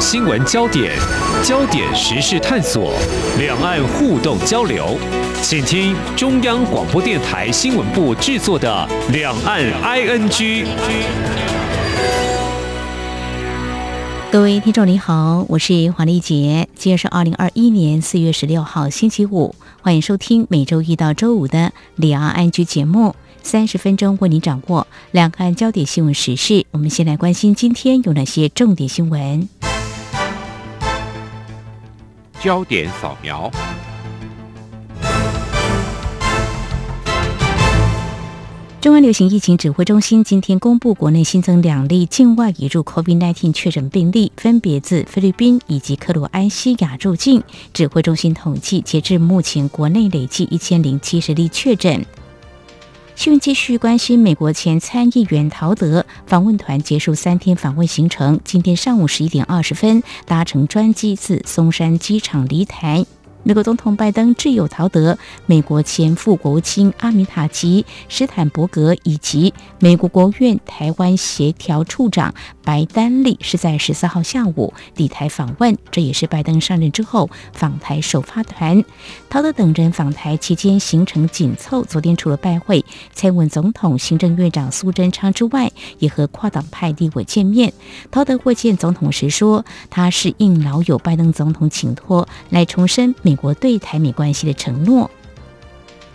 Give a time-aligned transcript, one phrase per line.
[0.00, 0.96] 新闻焦点、
[1.44, 2.94] 焦点时事探索、
[3.38, 4.96] 两岸互动交流，
[5.42, 10.64] 请听中央广播电台新闻部制作的《两岸 ING》。
[14.32, 21.58] 各位听众您好，我是黄丽杰，今天是二零二一年四月十六号星期五，欢迎收听每周一到周五的
[21.96, 23.14] 《两岸 ING》节目。
[23.42, 26.64] 三十分钟为您掌握两岸焦点新闻时事。
[26.70, 29.46] 我们先来关心今天有哪些重点新闻。
[32.42, 33.50] 焦点扫描。
[38.80, 47.42] 中央流行疫情指挥中心今天公布，国内新增两例境外移入 COVID-19 确诊病例，分别自菲律宾以及克罗埃西亚入境。
[47.74, 52.02] 指挥中心统计，截至目前，国内累计一千零七十例确诊。
[53.20, 63.04] 新闻继续关心美国前参议员陶德访问团结束三天访问行程，今天上午十一点二十分搭乘专机自松山机场离台。
[63.42, 78.84] 美国总统拜登挚友陶德、美国前副国务卿阿米塔吉·斯坦伯格以及美国国务院台湾协调处长白丹利是在十四号下午抵台访问，这也是拜登上任之后访台首发团。
[79.30, 87.72] 陶德等人访台期间行程紧凑，昨天除了拜会蔡文总统、行政院长苏贞昌之外，也和跨党派立委见面。
[88.10, 95.08] 陶德会见总统时说，他是应老友拜登总统请托来重申美美国对台美关系的承诺。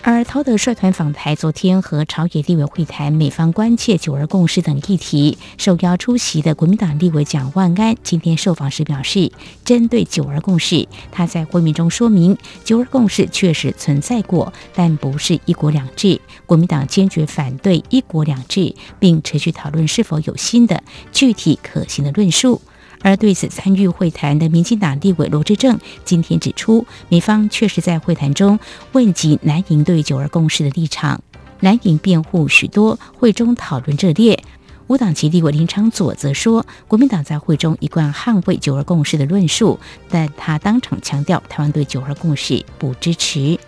[0.01, 5.37] 而陶德率团访台，昨天和朝野立委会谈美方关切九二共识等议题。
[5.57, 9.31] 受邀出席的国民党立委蒋万安今天受访时表示，
[9.63, 16.19] 针对九二共识，他在会面中说明，九二共识确实存在过，但不是一国两制。
[16.45, 22.61] 国民党坚决反对一国两制，并持续讨论是否有新的具体可行的论述。
[23.05, 28.57] 而对此参与会谈的民进党立委罗志正今天指出，美方确实在会谈中
[28.93, 31.21] 问及南营对九二共识的立场，
[31.59, 34.43] 南营辩护许多，会中讨论热烈。
[34.87, 39.79] 无党籍立委林昌佐则说，国民党在会中一贯捍卫九二共识的论述，
[40.09, 43.59] 但他当场强调，台湾对九二共识不支持。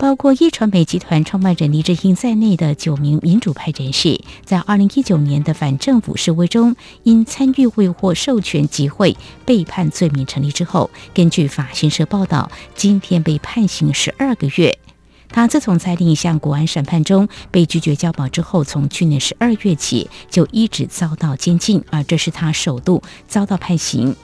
[0.00, 14.78] 包括一传媒集团创办人黎智英在内的九名民主派人士，在二零一九年的反政府示威中，因参与未获授权集会被判罪名成立之后，根据法新社报道，今天被判刑十二个月。
[15.28, 24.16] 他自从在另一项国安审判中被拒绝交保之后，从去年十二月起就一直遭到监禁，而这是他首度遭到判刑。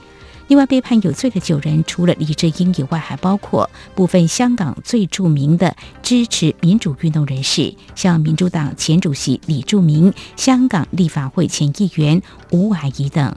[0.48, 13.36] 另外被判有罪的九人，除了李志英以外，还包括部分香港最著名的支持民主运动人士，像民主党前主席李柱铭、香港立法会前议员吴霭仪等。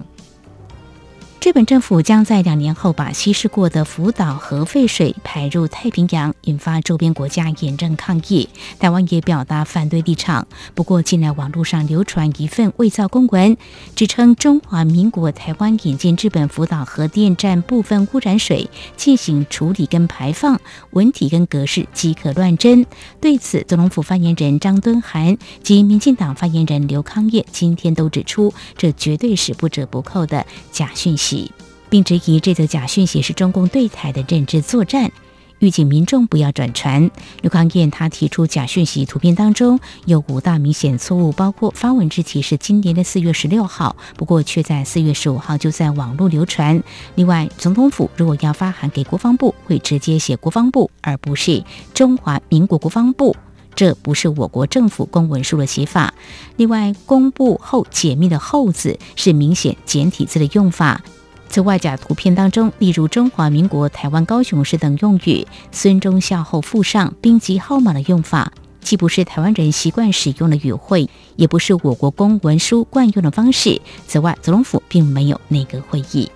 [1.42, 8.50] 日本政府将在两年后把稀释过的福岛核废水排入太平洋，引发周边国家严正抗议。
[8.78, 10.46] 台湾也表达反对立场。
[10.76, 13.56] 不过，近来网络上流传一份伪造公文，
[13.96, 20.60] 指称中华民国台湾引进日本福岛核电站部分污染水进行处理跟排放，
[20.92, 22.86] 文体跟格式即可乱真。
[23.22, 31.29] 对此，总统府发言人张敦涵及民进党发言人刘康业今天都指出，这绝对是不折不扣的假讯息。
[31.90, 35.12] 并质疑这则假讯息是中共对台的认知作战，
[35.58, 37.10] 预警民众不要转传。
[37.42, 46.82] 刘康燕他提出假讯息图片当中有五大明显错误，包括发文日期是今年的四月十六号，不过却在四月十五号就在网络流传。
[47.16, 51.64] 另外，总统府如果要发函给国防部，会直接写国防部，而不是
[51.94, 53.36] 中华民国国防部，
[53.76, 56.14] 这不是我国政府公文书的写法。
[56.56, 61.02] 另外，公布后解密的“后”字是明显简体字的用法。
[61.50, 73.82] 此外，假图片当中，例如“中华民国台湾高雄市”等用语，孙中孝后附上兵籍号码的用法，既不是台湾人习惯使用的语汇，也不是我国公文书惯用的方式。
[74.08, 76.30] 此外，总统府并没有内阁会议。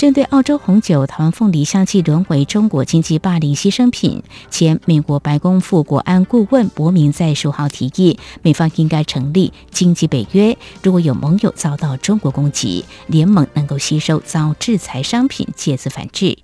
[0.00, 16.38] 针对澳洲红酒、台湾凤梨相继沦为中国经济霸凌牺牲品，前美国白宫副国安顾问伯明在十号提议，美方应该成立经济北约，如果有盟友遭到中国攻击，联盟能够吸收遭制裁商品，借此反制。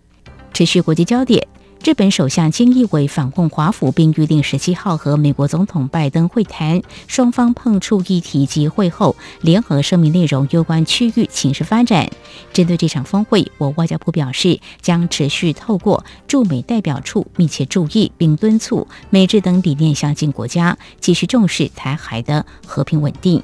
[0.52, 1.48] 持续国际焦点。
[1.84, 12.10] 日本首相菅义伟访问华府，并预定十七号和美国总统拜登会谈，双方碰触议题及会后联合声明内容有关区域情势发展。
[12.52, 23.40] 针对这场峰会，我外交部表示将持续透过驻美代表处密切注意，并敦促美日等理念相近国家继续重视台海的和平稳定。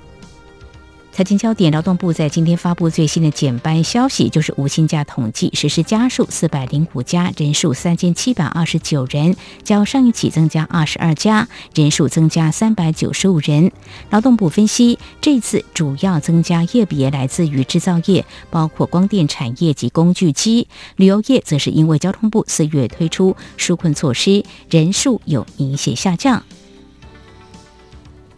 [1.12, 13.70] 财经焦点，劳动部在今天发布最新的减班消息，就是无薪假统计实施家数四百零五家，人数三千七百二十九人，较上一起增加二十二家，人数增加三百九十五人。
[14.08, 20.66] 劳动部分析，这次主要增加业别来自于制造业，包括光电产业及工具机；
[20.96, 26.42] 旅游业则是因为交通部四月推出纾困措施，人数有明显下降。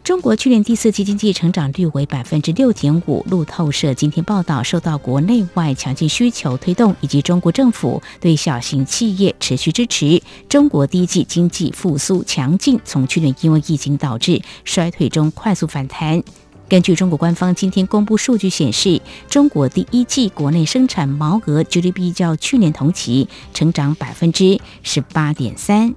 [0.04, 3.24] 中国去年第四季经济成长率为百分之六点五。
[3.30, 16.22] 路透社今天报道，受到国内外强劲需求推动，以及中国政府对小型企业持续支持，中国第一季经济复苏强劲，从去年因为疫情导致衰退中快速反弹。
[16.68, 19.00] 根据中国官方今天公布数据显示，
[19.30, 25.94] 中国第一季国内生产毛额 GDP 较去年同期成长百分之十八点三。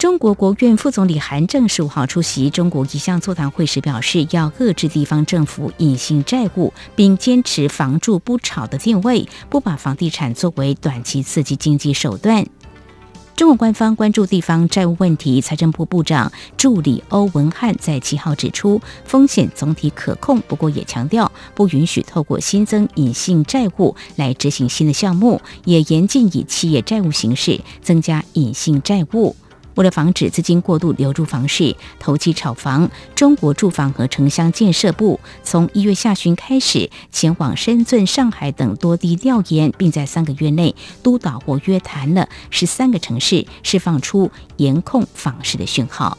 [0.00, 12.46] 中国国务院副总理韩正十五号出席中国一项座谈会时表示，要遏制地方政府隐性债务，并坚持“房住不炒”的定位，不把房地产作为短期刺激经济手段。
[13.36, 29.36] 中国官方关注地方债务问题，财政部部长助理欧文汉在七号指出，风险总体可控，不过也强调不允许透过新增隐性债务来执行新的项目，也严禁以企业债务形式增加隐性债务。
[29.76, 46.18] 为了防止资金过度流入房市、投机炒房，中国住房和城乡建设部从一月下旬开始前往深圳、上海等多地调研，并在三个月内督导或约谈了十三个城市，释放出严控房市的讯号。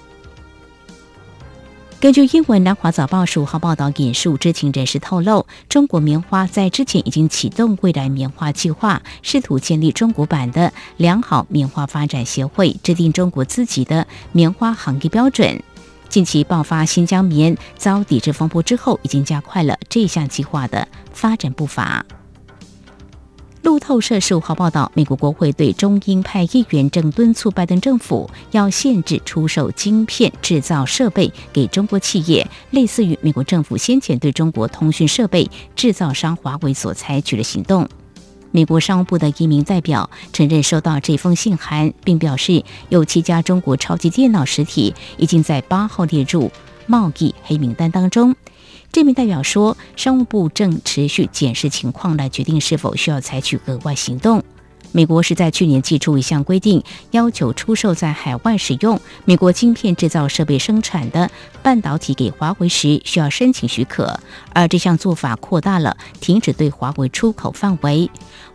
[2.01, 15.61] 根据英文《南华早报》十五号报道引述知情人士透露，中国棉花在之前已经启动未来棉花计划，试图建立中国版的良好棉花发展协会，制定中国自己的棉花行业标准。
[16.09, 22.03] 近期爆发新疆棉遭抵制风波之后，已经加快了这项计划的发展步伐。
[23.63, 37.87] 路透社十五号报道，美国国会对中英派议员正敦促拜登政府要限制出售晶片制造设备给中国企业，类似于美国政府先前对中国通讯设备制造商华为所采取的行动。
[38.51, 46.51] 美国商务部的一名代表承认收到这封信函，并表示有七家中国超级电脑实体已经在八号列入
[46.85, 48.35] 贸易黑名单当中。
[48.91, 54.43] 这名代表说，商务部正持续检视情况，来决定是否需要采取额外行动。
[54.91, 61.29] 美国是在去年寄出一项规定，要求出售在海外使用美国晶片制造设备生产的
[61.63, 64.19] 半导体给华为时，需要申请许可。
[64.53, 68.09] 而这项做法扩大了停止对华为出口范围。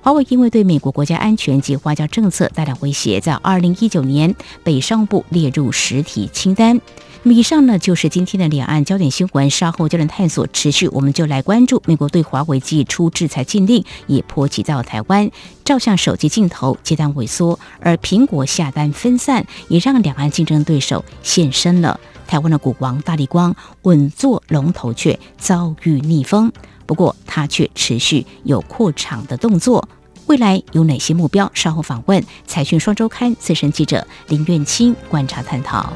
[0.06, 4.32] 华为因为对美国国家安全及外交政策带来威胁，在二零一九年
[4.62, 6.80] 被商务部列入实体清单。
[7.24, 15.28] 以上呢就是今天的两岸焦点新闻，稍后焦点探索持续，我们就来关注美国对华为寄出制裁禁令，也波及到台湾，
[15.64, 21.98] 照相手机镜头接单萎缩，而苹果下单分散，也让两岸竞争对手现身了。
[22.28, 26.52] 台湾的股王大力光稳坐龙头却遭遇逆风，
[26.86, 29.88] 不过他却持续有扩厂的动作，
[30.26, 31.48] 未来有哪些目标？
[31.54, 35.92] 稍后访问财讯双周刊资深记者林苑清观察探讨。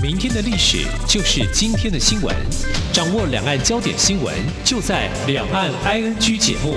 [0.00, 2.34] 明天的历史就是今天的新闻，
[2.92, 4.34] 掌握两岸焦点新闻，
[4.64, 6.76] 就在《两岸 ING》节目。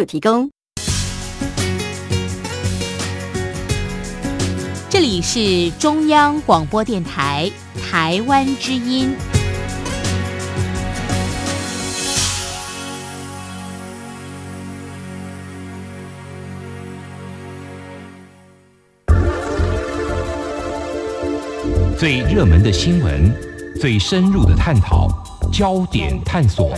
[0.05, 0.49] 提供。
[4.89, 7.49] 这里是中央广播电台
[7.89, 9.15] 台湾之音。
[21.97, 23.31] 最热门的新闻，
[23.79, 25.07] 最深入的探讨，
[25.53, 26.75] 焦点探索。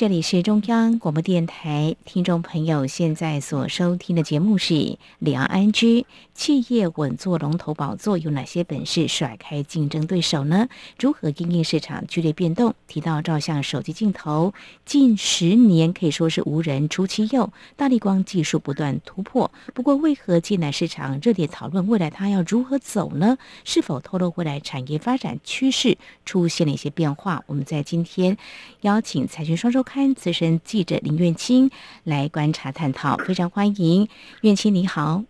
[0.00, 4.72] 这里是中央广播电台，听众朋友现在所收听的节目是
[5.18, 6.00] 《李安居》，
[6.32, 10.70] 企业稳坐龙头宝座有哪些本事甩开竞争对手呢？
[10.98, 12.74] 如何应应市场剧烈变动？
[12.86, 14.54] 提到照相手机镜头，
[14.86, 19.50] 近十年可以说是无人出其右，大力光技术不断突破。
[19.74, 23.36] 不过，为何近来市场热烈讨论未来它要如何走呢？
[23.64, 27.44] 是否透露未来产业发展趋势出现了一些变化？
[27.46, 28.38] 我们在今天
[28.80, 29.84] 邀请财讯双周。
[29.92, 31.68] 刊资深记者林苑清
[32.04, 34.08] 来观察探讨，非常欢迎
[34.42, 35.24] 苑清，你好。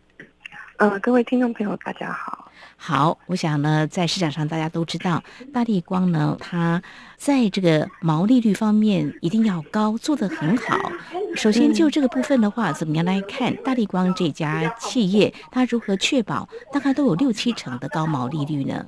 [0.76, 2.52] 呃，各位听众朋友，大家好。
[2.76, 6.82] 好，我想呢，在市场上大家都知道，大力光呢，它
[7.16, 10.76] 在这个毛利率方面一定要高，做得很好。
[11.34, 18.84] 首先就这个部分的话，怎么样来看大力光这家企业，它如何确保大概都有六七成的高毛利率呢？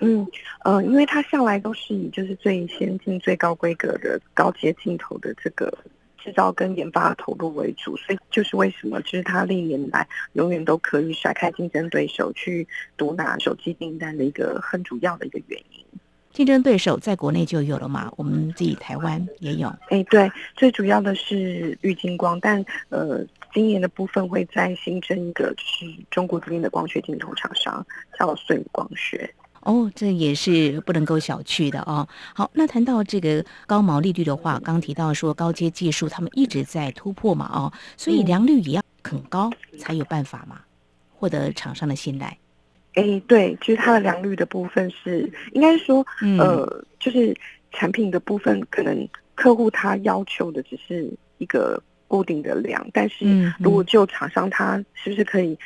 [0.00, 0.26] 嗯，
[0.64, 5.72] 呃，因为它向来都是以就是最先进、最高规格的高阶镜头的这个
[6.18, 15.84] 制造跟研发投入为主，所以就是为什么就是它历年来永远都可以甩开竞争对手去独拿手机订单的一个很主要的一个原因。
[16.30, 18.12] 竞争对手在国内就有了嘛？
[18.16, 19.68] 我们自己台湾也有。
[19.88, 27.84] 哎，对，最主要的是玉金光，但呃，今年的部分会再新增一个，就是中国这边的光学镜头厂商
[28.16, 29.28] 叫舜光学。
[29.62, 32.06] 哦，这也是不能够小觑的哦。
[32.34, 40.60] 好，那谈到这个高毛利率的话，刚提到说高阶技术他们一直在突破嘛，哦，所以良率也要很高才有办法嘛，
[41.12, 42.38] 获得厂商的信赖。
[42.94, 46.04] 哎，对，就是它的良率的部分是，应该说，
[46.38, 47.36] 呃，就是
[47.72, 55.58] 产品的部分，可能客户他要求的只是一个固定的量，但是如果就厂商他是不是可以？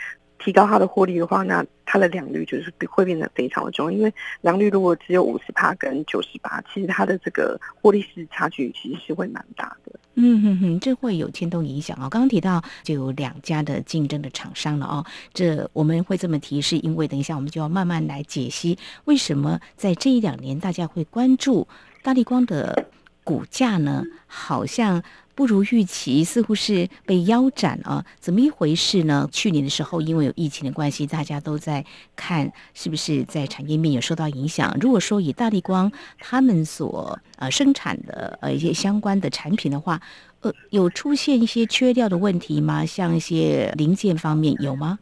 [0.45, 3.91] 提高它的获利的话，那它的良率就是会变得非常的重要。
[3.91, 9.93] 因为良率如果只有五十帕跟九十八，其实它的这个获利是差距其实是会蛮大的。
[10.15, 12.09] 嗯哼哼，这会有牵动影响啊。
[12.09, 15.05] 刚刚提到就有两家的竞争的厂商了哦。
[15.33, 21.67] 这我们会这么提，是因为等一下我们就要慢慢来解析为什么在这一两年大家会关注
[22.03, 22.87] 大力光的
[23.25, 24.03] 股价呢？
[24.27, 25.03] 好像。
[25.35, 28.05] 不如预期，似乎是被腰斩啊？
[28.21, 29.29] 怎么一回事呢？
[29.33, 31.85] 去年的时候，因为有疫情的关系，大家都在
[32.15, 34.77] 看是不是在产业面有受到影响。
[34.81, 40.01] 如果说以大力光他们所呃生产的呃一些相关的产品的话，
[40.41, 42.85] 呃，有出现一些缺料的问题吗？
[42.85, 44.99] 像一些零件方面有吗？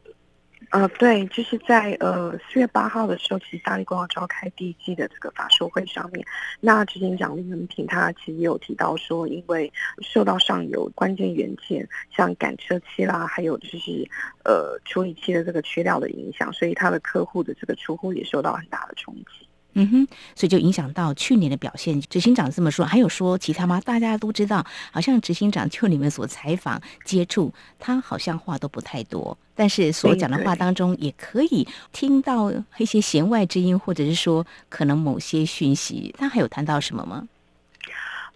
[0.71, 6.25] 呃，对，就是在呃四月八号的时候，其实大力光要召开第一季的这个法说会上面，
[6.61, 14.09] 那执行长林文平他其实也有提到说，因为受到上游关键元件像赶车器啦，还有就是
[14.45, 19.50] 呃处理器的这个缺料的影响，所以他的客户的这个出货也受到很大的冲击。
[19.75, 22.01] 嗯哼，所以就影响到去年的表现。
[22.03, 23.81] 执行长这么说，还有说其他吗？
[23.81, 36.15] 大家都知道，好像执行长就你们所采访接触，他好像话都不太多，但是所讲的话当中也可以听到一些弦外之音，或者是说可能某些讯息。
[36.19, 37.29] 他还有谈到什么吗？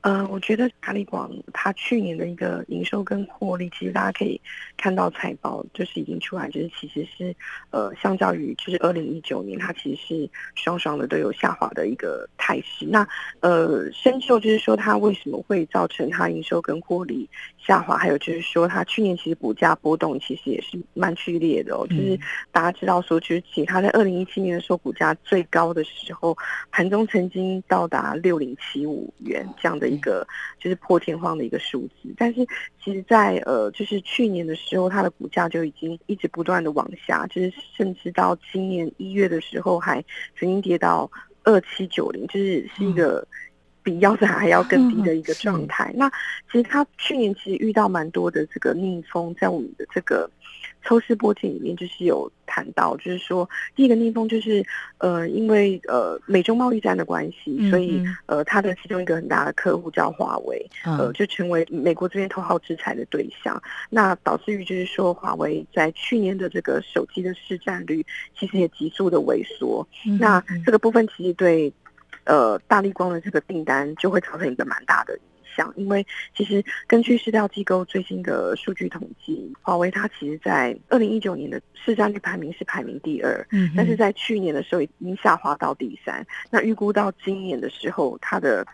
[0.05, 4.39] 呃，我觉得阿里广它去年的一个营收跟获利，其实大家可以
[4.77, 7.35] 看到财报，就是已经出来，就是其实是
[7.71, 12.85] 呃，相较于就是二零一九年，它其实是双双的都有下滑的一个态势。
[12.85, 13.09] 那
[13.41, 21.87] 呃，深受就是说它为什么会造成它营收跟获利下滑，还有就是说它去年其实股价波动其实也是蛮剧烈的哦。
[21.89, 22.21] 就是
[22.53, 26.37] 大家知道说，其实其它在二零一七年的时候股价最高的时候，
[26.71, 29.94] 盘中曾经到达六零七五元这样的。
[29.95, 30.27] 一个
[30.59, 32.45] 就是破天荒的一个数字，但是
[32.83, 40.05] 其实，在呃，就是去年的时候，它的股价就已经一直不断的往下，就是甚至到今年一月的时候，还
[40.39, 41.11] 曾经跌到
[41.45, 43.27] 二七九零，就是是一个
[43.83, 45.93] 比腰斩还要更低的一个状态。
[45.95, 46.11] 那
[46.51, 50.29] 其实他去年其实遇到蛮多的这个逆风，在我们的这个。
[50.85, 54.64] 抽丝剥茧里面就是有谈到，就是说第一个逆风就是，
[54.99, 63.61] 呃，因为呃美中贸易战的关系，所以呃它的其中一个很大的客户叫华为，呃就成为美国这边头号制裁的对象。
[63.88, 68.05] 那导致于就是说华为在去年的这个手机的市占率
[68.38, 69.87] 其实也急速的萎缩。
[70.21, 71.73] 那这个部分其实对
[72.25, 75.19] 呃大力光的这个订单就会造成一个蛮大的。
[75.55, 76.07] 想，因为
[76.37, 86.27] 其实根据市调机构最新的数据统计，华为它其实在二零一九年的市占率排名是排名第二，嗯，但是在去年的时候已经下滑到第三。
[86.51, 88.67] 那预估到今年的时候，它的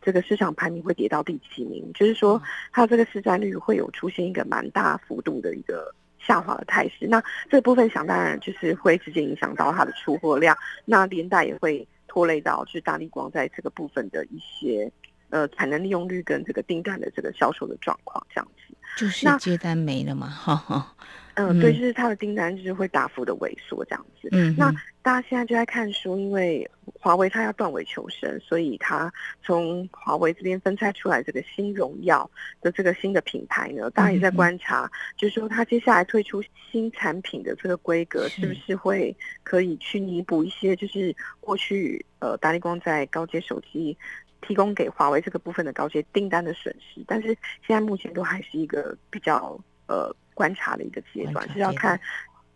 [0.00, 2.40] 这个市场排名会跌到第七名，就是说
[2.72, 7.06] 它这个市占率会有出现一个蛮大幅度的一个下滑的态势。
[7.06, 14.90] 那这部分想当然就是会直接影响到它的出货量，那连带也会拖累到就是大力光在这个部分的一些。
[15.32, 18.72] 呃产能利用率跟这个订单的这个销售的状况这样子。
[18.96, 20.94] 就是接单没了嘛，哈哈。
[21.34, 24.28] 嗯，对，就是它的订单就是会大幅的萎缩这样子。
[24.32, 24.70] 嗯，那
[25.00, 26.70] 大家现在就在看说，因为
[27.00, 29.10] 华为它要断尾求生，所以它
[29.42, 43.96] 从华为这边分拆出来这个新荣耀的这个新的品牌呢，大家也在观察，就是说它接下来推出新产品的这个规格，是不是会可以去弥补一些，就是过去呃达力光在高阶手机
[44.42, 47.02] 提供给华为这个部分的高阶订单的损失？
[47.06, 47.28] 但是
[47.66, 50.14] 现在目前都还是一个比较呃。
[50.34, 52.00] 观察的一个阶段是要看，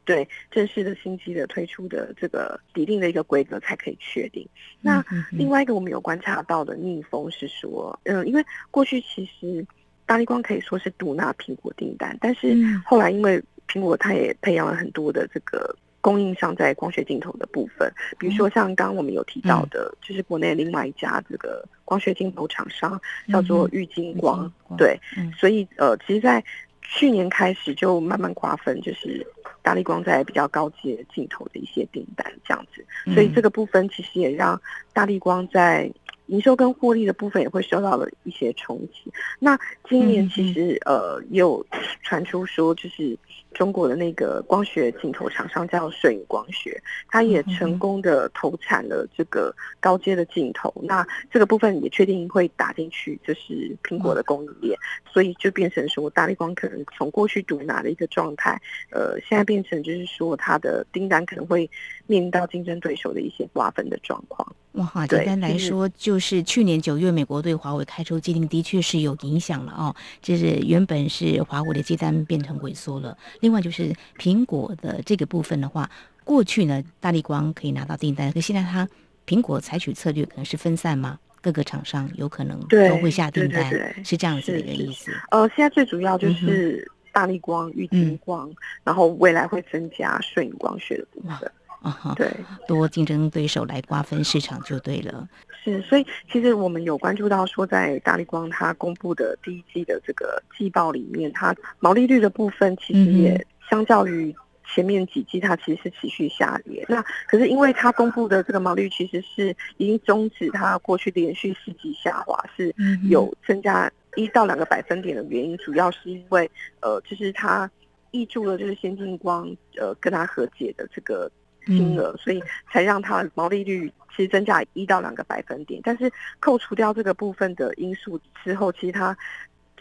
[0.06, 4.48] 对正式的新机的推出的这个拟定的一个规格才可以确定。
[4.80, 9.64] 那另外一个我们有观察到的逆风是说，嗯，因为过去其实
[10.06, 15.76] 大力光可以说是独拿苹果订单，但是后来因为苹果它也培养了很多的这个
[16.06, 23.00] 供应商在光学镜头的部分，比如说像刚刚我们有提到的，就是国内另外一家这个光学镜头厂商
[23.32, 24.48] 叫做玉金光，
[24.78, 24.96] 对，
[25.36, 26.44] 所以呃，其实，在
[26.80, 29.26] 去年开始就慢慢瓜分，就是
[29.62, 35.90] 大力光在比较高阶镜头的一些订单这样子，所以这个部分其实也让大力光在
[36.26, 39.12] 营收跟获利的部分也会受到了一些冲击。
[39.40, 39.58] 那
[39.88, 41.66] 今年其实呃也有
[42.04, 43.18] 传出说，就是
[43.56, 50.70] 中国的那个光学镜头厂商叫顺宇光学，它也成功的投产了这个高阶的镜头。
[50.82, 54.78] 那这个部分也确定会打进去，就是苹果的供应链。
[55.10, 58.60] 所以就变成说，大力光可能从过去独拿的一个状态，
[58.90, 61.68] 呃，现在变成就是说，它的订单可能会
[62.06, 64.46] 面临到竞争对手的一些瓜分的状况。
[64.72, 69.96] 哇，简单来说，就是去年九月，美国对华为开出禁令，的确是有影响了哦。
[70.20, 73.16] 就是原本是华为的接单变成萎缩了。
[73.46, 75.88] 另外就是苹果的这个部分的话，
[76.24, 78.88] 过去呢，大力光可以拿到订单，可现在它
[79.24, 81.16] 苹果采取策略可能是分散吗？
[81.40, 83.70] 各个厂商有可能都会下订单，
[84.04, 85.12] 是这样子的一个意思。
[85.30, 91.48] 呃，现在最主要就是大力光、玉金光，然后未来会增加摄影光学的部分。
[91.86, 92.28] 啊哈，对，
[92.66, 95.28] 多竞争对手来瓜分市场就对了。
[95.62, 104.34] 是，所以其实我们有关注到说，在大力光它公布的第一季的这个季报里面，它毛利率的部分其实也相较于。
[104.74, 112.74] 前面几季它其实是持续下跌，那可是因为它公布的这个毛利其实是已经终止它过去连续四季下滑，是
[113.08, 117.70] 有增加一到两个百分点的原因，主要是因为呃，就是它
[118.10, 121.30] 挹注了就是先进光呃跟它和解的这个
[121.66, 129.16] 金额，所以才让它毛利率其实增加一到两个百分点，但是扣除掉这个部分的因素之后，其实它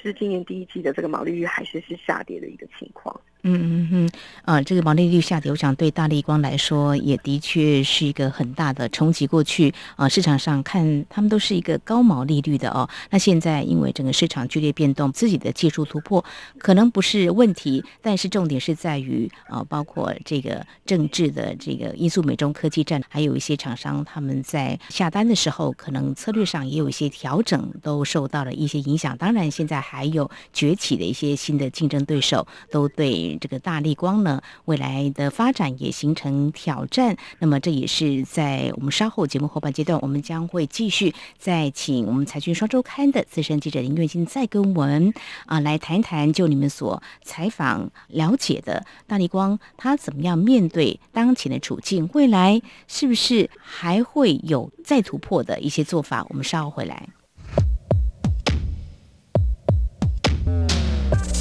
[0.02, 3.20] 是今年第一季的这个毛利率还是是下跌的一个情况。
[3.48, 4.10] 嗯嗯嗯，
[4.44, 9.28] 啊，这个毛利率下跌，我想对大力光来说也的确是一个很大的冲击。
[9.28, 16.26] 过去啊，市场上看他们都是一个高毛利率的哦，那现在因为整个市场剧烈变动，自己的技术突破
[16.58, 29.16] 可能不是问题，但是重点是在于啊，包括这个政治的这个因素，美中科技战，还有一些厂商他们在下单的时候，可能策略上也有一些调整，都受到了一些影响。
[29.16, 33.35] 当然，现在还有崛起的一些新的竞争对手，都对。
[33.40, 37.18] 这个大力光呢，未来的发展也形成挑战。
[37.40, 45.14] 那么，这也是在我们稍后节目后半阶段，我们将会继续再请我们财讯双周刊的资深记者林月金再跟我们
[45.46, 52.10] 啊来谈一谈，就你们所采访了解的大力光，他怎么样面对当前的处境？
[52.14, 56.26] 未来是不是还会有再突破的一些做法？
[56.30, 57.08] 我们稍后回来。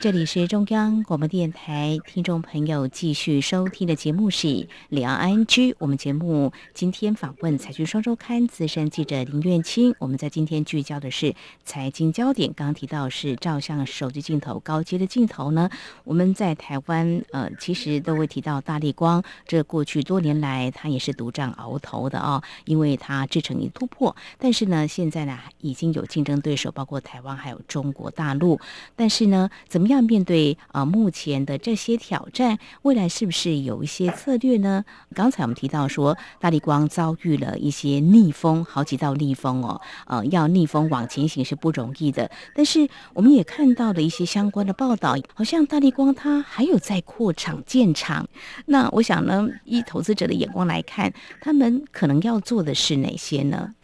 [0.00, 4.48] 这里是中央广播电台，听众朋友继续收听的节目是
[4.88, 5.72] 《两岸 N G》。
[5.78, 9.94] 我们节目今天访问《财讯双周刊》资深记者林苑清。
[9.98, 11.34] 我们在今天聚焦的是
[11.66, 15.68] 财经焦点，刚刚提到是照相手机镜头高阶的镜头呢。
[16.04, 24.16] 我们在台湾呃，其实都会提到大力光，这过去多年来它也是独占鳌头的啊，因为它制成一突破。
[24.38, 28.58] 但是呢，现在呢已经有竞争对手，包括台湾还有中国大陆。
[28.96, 29.89] 但是呢，怎么？
[29.90, 32.58] 样面对啊目前的这些挑战？
[32.82, 34.84] 未来是不是有一些策略呢？
[35.14, 42.30] 刚才我们提到说，大力光遭遇了一些逆风，好几道逆风哦，呃，要逆风往前行是不容易的。
[42.54, 48.28] 但是我们也看到了一些相关的报道，好像大力光它还有在扩厂建厂。
[48.66, 53.74] 那我想呢，以投资者的眼光来看，他们可能要做的是哪些呢？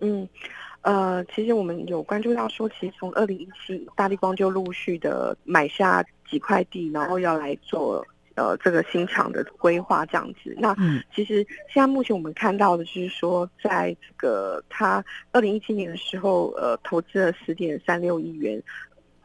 [0.00, 0.28] 嗯。
[0.86, 10.54] 呃，其实我们有关注到说，其实从二零一七，大地光就陆续的买下几块地，然后要来做呃这个新厂的规划这样子。
[10.60, 10.76] 那
[11.12, 18.62] 其实现在目前我们看到的就是说，在这个他二零一七年的时候，呃，投资了十点三六亿元。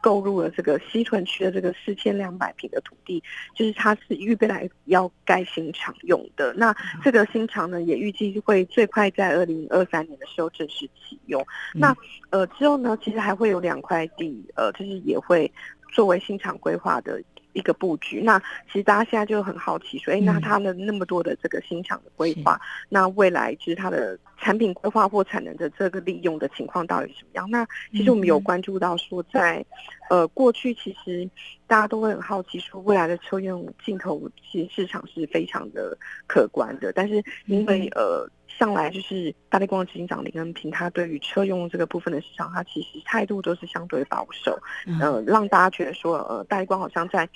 [0.02, 3.22] 购入了这个西屯区的这个四千两百平的土地，
[3.54, 6.52] 就是它是预备来要盖新厂用的。
[6.54, 11.42] 那这个新厂呢，也预计会最快在二零二三年的时候正式启用。
[11.72, 11.96] 那
[12.30, 15.50] 呃之后呢，其实还会有两块地，呃，就是也会
[15.92, 17.22] 作为新厂规划的。
[17.52, 27.50] 一个布局，那其实大家现在就很好奇，说，哎，那他们那么多的这个新厂的规划，那未来就是它的产品规划或产能的这个利用的情况到底什么样？
[27.50, 29.64] 那其实我们有关注到说，在
[30.10, 31.28] 呃过去其实
[31.66, 38.28] 大家都会很好奇，说未来的车用镜头其实市场是非常的可观的，但是因为呃。
[38.62, 44.56] 向来就是大力光执行长林恩平，他对于车用这个部分的市场，他其实态度都是相对保守，
[45.00, 47.28] 呃，让大家觉得说，呃，大力光好像在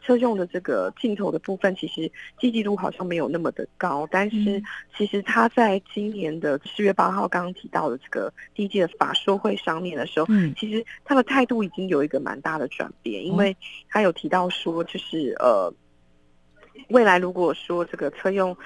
[0.00, 4.08] 车用的这个镜头的部分，其实积极度好像没有那么的高。
[4.10, 4.62] 但是，
[4.96, 13.54] 其实他在今年的四月八号刚刚提到的这个第一届的法说会上面的时候，其实他的态度已经有一个蛮大的转变，因为
[13.90, 15.70] 他有提到说，就是呃，
[16.88, 18.56] 未来如果说这个车用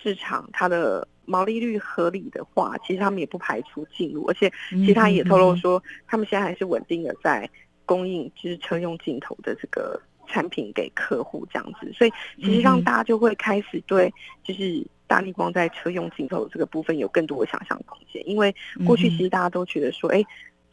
[0.00, 7.48] 市场它的毛利率合理的话，其实他们也不排除进入，而且其实他也透露说，他们现在还是稳定的在
[7.86, 18.54] 供应，就是车用镜头的这个产品给客户这样子，所以其实让大家就会开始对，就是大力光在车用镜头这个部分有更多的想象空间，因为
[18.86, 20.24] 过去其实大家都觉得说，哎。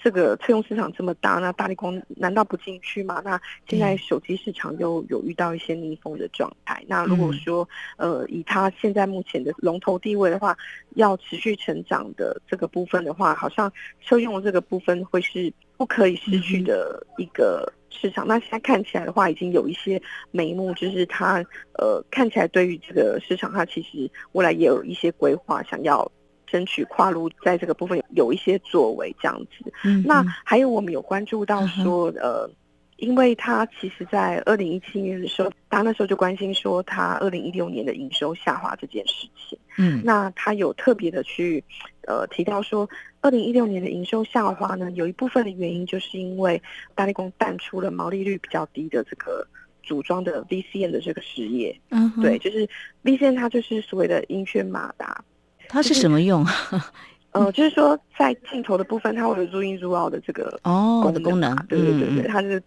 [0.04, 3.22] 这个车用市场这么大，那大力光难道不进去吗？
[3.24, 6.84] 那现在手机市场又有遇到一些逆风的状态。
[6.88, 10.58] 那如果说，呃，以它现在目前的龙头地位的话，
[10.96, 18.28] 要持续成长的这个部分的话，好像车用的这个部分会是不可以失去的一个市场。
[18.28, 26.12] 那现在看起来的话，已经有一些眉目，就是它呃看起来对于这个市场，它其实未来也有一些规划，想要。
[26.52, 29.72] 争取跨入在这个部分有一些作为这样子，
[30.06, 32.50] 那还有我们有关注到说，呃，
[32.98, 41.64] 因为他其实在二零一七年的时候，他那时候就关心说他二零一六年的营收下滑这件事情，嗯，那他有特别的去
[42.06, 42.88] 呃提到说，
[43.22, 46.62] 二零一六年的营收下滑呢，有一部分的原因就是因为
[46.94, 49.48] 大力工淡出了毛利率比较低的这个
[49.82, 52.68] 组装的 VCN 的这个事业，嗯，对，就是
[53.06, 55.24] VCN 它就是所谓的音圈马达。
[55.72, 56.46] 它是什么用？
[57.32, 62.62] 呃，就是说在镜头的部分，它会有入音入奥的这个哦的功能，对对对对，它是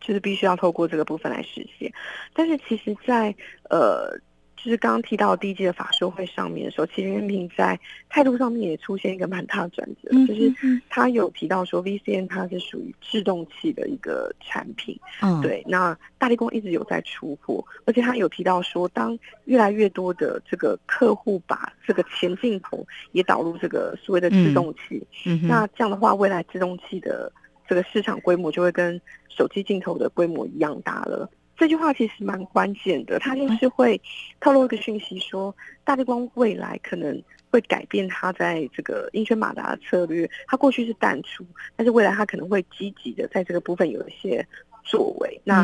[0.00, 1.92] 就是必须要透过这个部分来实现。
[2.32, 3.34] 但是其实，在
[3.68, 4.18] 呃。
[4.66, 10.52] 就是刚刚提到第一季的法说会上面的时候，其实任平在态度上面也出现一个蛮大的转折，就是
[10.90, 15.62] 他有提到说 VCN 它是属于制动器的一个产品，嗯，对。
[15.68, 25.00] 那大力光一直有在出货，而且他有提到说，当越来越多的这个客户把这个前镜头也导入这个所谓的制动器，
[25.46, 27.30] 那这样的话，未来制动器的
[27.68, 31.30] 这个市场规模就会跟手机镜头的规模一样大了。
[31.56, 34.00] 这句话其实蛮关键的，它就是会
[34.40, 40.28] 透露一个讯息，说大力光未来可能会改变它在这个英圈马达的策略。
[40.46, 44.46] 它过去是淡出，但是未来它可能会积极的在这个部分有一些
[44.84, 45.40] 作为。
[45.44, 45.62] 那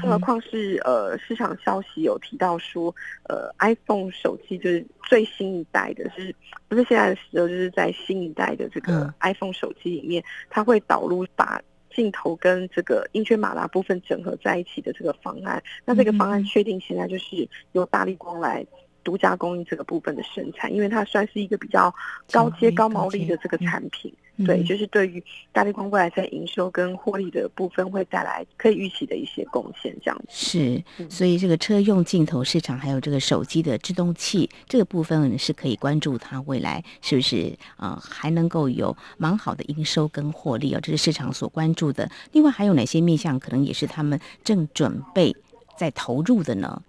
[0.00, 2.92] 更何况是呃市场消息有提到说，
[3.28, 6.34] 呃 iPhone 手机就是最新一代的，是
[6.66, 11.62] 不是现在的时候就是在新一代的这个 iPhone 手机里面，它会导入把。
[11.98, 18.64] 镜头跟这个英圈马达部分整合在一起的这个方案，那这个方案确定现在就是由大力光来
[19.02, 21.92] 独家供应这个部分的生产，因为它算是一个比较
[22.30, 24.14] 高阶高毛利的这个产品。
[24.46, 25.22] 对，就是对于
[25.52, 30.82] 大力光未来在营收跟获利的部分会带来可以预期的一些贡献，这样是。
[31.08, 42.10] 所以这个车用镜头市场还有这个手机的制动器这个部分是可以关注它未来是不是啊还能够有蛮好的营收跟获利哦，这是市场所关注的。
[42.32, 45.34] 另外还有哪些面向可能也是他们正准备
[45.76, 46.82] 在投入的呢？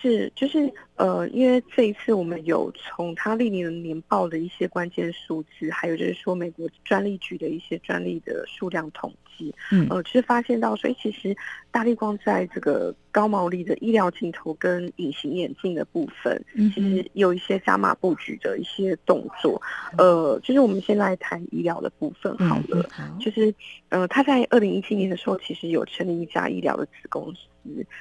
[0.00, 11.36] 是，就是呃，因为这一次我们有从它历年的年报的一些关键数字，还有就是说美国专利局的一些专利的数量统计，嗯呃，就是发现到，所以其实
[11.70, 19.60] 大力光在这个高毛利的医疗镜头跟隐形眼镜的部分，嗯其实有一些加码布局的一些动作。
[19.96, 22.80] 呃，就是我们先来谈医疗的部分好了。
[22.80, 23.52] 嗯好，就是，
[23.88, 27.40] 呃，他在二零一七年的时候，其实有成立一家医疗的子公司，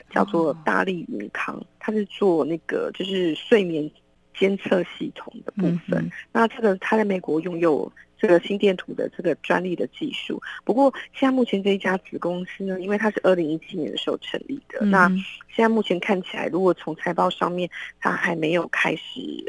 [0.10, 3.90] 叫做哦大力云康，它是做那个就是睡眠
[4.38, 6.04] 监测系统的部分。
[6.04, 10.42] 嗯那这个它在美国拥有这个心电图的这个专利的技术。
[10.64, 15.24] 不过现在目前这一家子公司呢，因为它是二零一七年的时候成立的，那嗯
[15.58, 17.68] 现在目前看起来，如果从财报上面，
[18.00, 19.02] 它还没有开始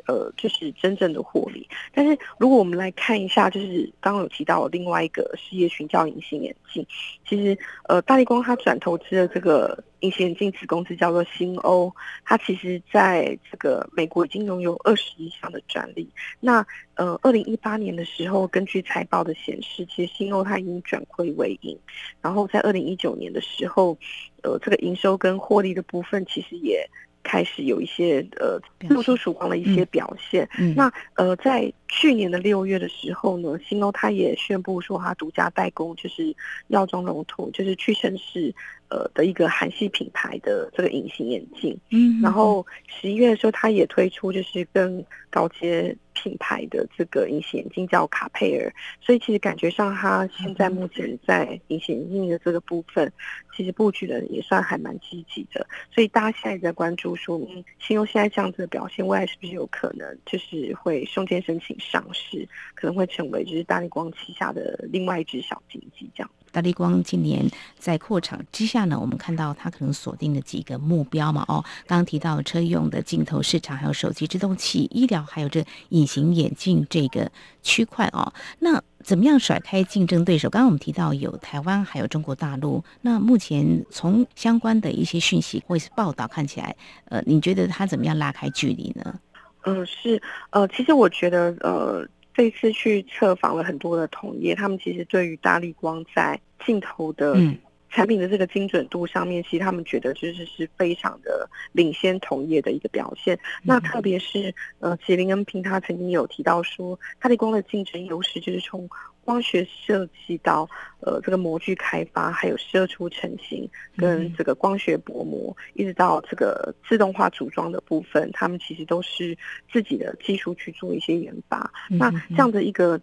[0.06, 1.68] 呃，就是真正的获利。
[1.92, 6.86] 但是如果我们来看一下，就是刚刚有提到另外一个事业群叫隐形眼镜，
[7.28, 11.94] 其实呃，大力光它转投资的这个隐形眼镜子公司叫做新欧，
[12.24, 16.08] 它其实在这个美国已经拥有二十一项的专利。
[16.40, 21.78] 那呃，二零一八年的时候，根据财报的显示，其实新欧它已经转亏为盈，
[22.22, 23.96] 然后在二零一九年的时候，
[24.42, 26.88] 呃，这个营收跟获利的部分其实也
[27.22, 30.48] 开始有一些呃露出曙光的一些表现。
[30.58, 36.34] 嗯那呃，在去年的六月的时候呢，新欧它也宣布说，它独家代工就是
[36.68, 38.54] 药妆龙头，就是屈臣氏
[38.88, 41.78] 呃的一个韩系品牌的这个隐形眼镜。
[41.90, 53.12] 嗯然后十一月的时候，它也推出就是更高阶品牌的这个隐形眼镜叫卡佩尔，所以其实感觉上它现在目前在隐形眼镜的这个部分，
[53.54, 55.64] 其实布局的也算还蛮积极的。
[55.94, 66.30] 所以大家现在在关注说，嗯，新优现在这样子的表现，未来是不是有可能就是会瞬间申请上市，可能会成为就是大力光旗下的另外一只小经济这样。
[66.52, 77.30] 大力光今年在扩厂之下呢，我们看到它可能锁定了几个目标嘛，哦，刚刚提到车用的镜头市场，还有手机制动器、医疗，还有这隐形眼镜这个
[77.62, 78.32] 区块哦。
[78.58, 80.50] 那怎么样甩开竞争对手？
[80.50, 82.82] 刚刚我们提到有台湾，还有中国大陆。
[83.02, 86.74] 那目前从相关的一些讯息或是报道看起来，
[87.06, 89.20] 呃，你觉得它怎么样拉开距离呢？
[89.64, 92.06] 嗯，是，呃，其实我觉得，呃，
[92.38, 97.58] 这次去测访了很多的同业，他们其实对于大力光在镜头的嗯
[97.90, 103.36] 产品的这个精准度上面，其实他们觉得就是是非常的领先同业的一个表现。
[103.64, 108.88] 那特别是呃，麒麟恩平他曾经有提到说，大力光的竞争优势就是从
[109.28, 110.66] 光学设计到
[111.00, 119.36] 呃这个模具开发，还有射出成型跟这个光学薄膜，一直到这个自动化组装的部分，他们其实都是
[119.70, 121.70] 自己的技术去做一些研发。
[121.90, 122.98] 那这样的一个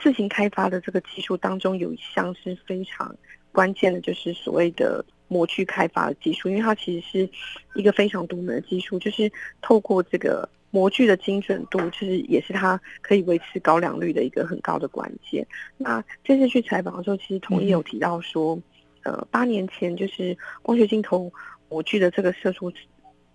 [0.00, 3.14] 自行开发的这个技术当中，有一项是非常
[3.52, 7.30] 关键的，就是所谓的模具开发的技术，因为它其实是
[7.76, 9.30] 一个非常独门的技术，就是
[9.62, 15.46] 透过这个模具的精准度，就是也是它可以维持高良率的一个很高的关键。
[15.76, 18.58] 那这次去采访的时候，其实同意有提到说，
[19.02, 21.32] 呃，八年前就是光学镜头
[21.68, 22.72] 模具的这个射出。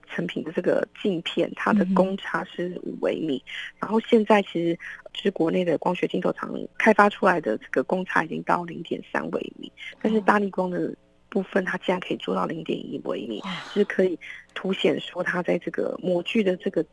[0.06, 3.44] 成品的这个镜片，它的公差是五微米，
[3.80, 4.78] 然后现在其实
[5.12, 9.72] 就是国内的光学镜头厂开发出来的这个公差已经到零点三微米，
[10.04, 10.94] 但是大力光的
[11.30, 13.42] 部分它竟然可以做到零点一微米，
[13.74, 14.20] 就是可以
[14.54, 16.86] 凸显说它在这个模具的这个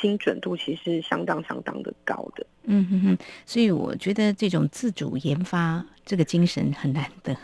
[0.00, 2.46] 精准度其实是相当相当的高的。
[2.66, 7.36] 嗯哼哼，所以我觉得这种自主研发这个精神很难得，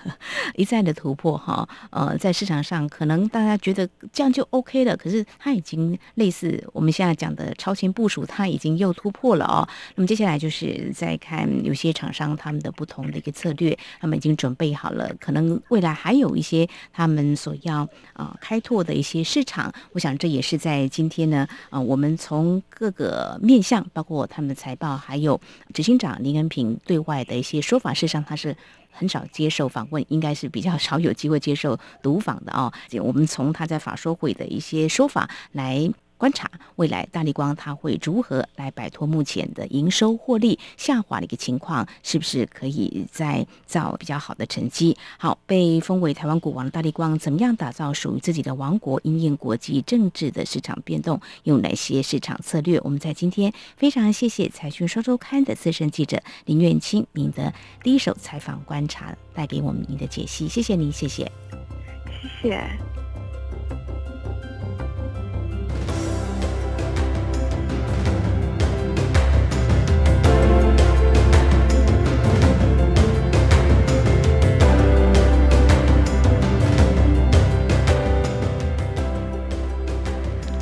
[0.55, 1.69] 一再的突破哈。
[1.91, 9.69] 呃，在市场上可能大家觉得这样就 OK 了，可是它已经类似我们现在讲的超前部署，它已经又突破了哦。
[9.95, 17.83] 那么接下来就是再看有些厂商他们的不同的一个策略，他们已经准备好了，可能未来还有一些他们所要
[18.15, 19.71] 啊、呃、开拓的一些市场。
[19.93, 24.97] 我想这也是在今天呢，啊、我们从各个面向，包括他们的财报。
[25.11, 25.41] 还有
[25.75, 28.57] 执行长林恩平对外的一些说法，事实上他是
[28.93, 32.73] 很少接受访问，应该是比较少有机会接受读访的啊。
[33.03, 44.95] 我们从他在法说会的一些说法来观察，未来大力光它会如何来摆脱目前的营收获利下滑的一个情况，是不是可以再造比较好的成绩？
[45.19, 49.01] 好，被封为台湾股王的大力光，怎么样打造属于自己的王国？
[49.03, 52.79] 因应国际政治的市场变动，有哪些市场策略？
[52.85, 57.51] 我们在今天非常谢谢财讯双周刊的资深记者林苑清，您的
[57.83, 61.33] 第一手采访观察带给我们您的解析，谢谢您，谢谢，
[62.43, 62.90] 谢谢。